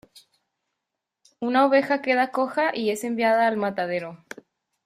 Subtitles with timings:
[1.39, 4.25] Una oveja queda coja y es enviada al matadero.